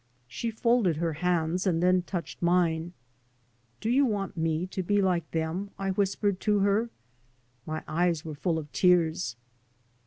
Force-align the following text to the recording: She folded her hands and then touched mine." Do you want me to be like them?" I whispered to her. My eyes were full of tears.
She 0.27 0.49
folded 0.49 0.95
her 0.97 1.13
hands 1.13 1.67
and 1.67 1.79
then 1.79 2.01
touched 2.01 2.41
mine." 2.41 2.93
Do 3.81 3.87
you 3.87 4.03
want 4.03 4.35
me 4.35 4.65
to 4.65 4.81
be 4.81 4.99
like 4.99 5.29
them?" 5.29 5.69
I 5.77 5.91
whispered 5.91 6.39
to 6.39 6.61
her. 6.61 6.89
My 7.67 7.83
eyes 7.87 8.25
were 8.25 8.33
full 8.33 8.57
of 8.57 8.71
tears. 8.71 9.35